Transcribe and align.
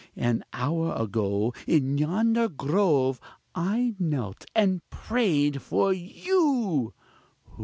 an 0.15 0.43
hour 0.51 0.93
ago, 0.95 1.53
in 1.67 1.95
yonder 1.99 2.49
grove 2.49 3.19
I 3.53 3.93
knelt 3.99 4.45
and 4.55 4.81
prayed 4.89 5.61
for 5.61 5.93
you! 5.93 6.95